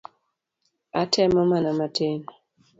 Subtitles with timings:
[1.01, 2.19] Atemo mana matin.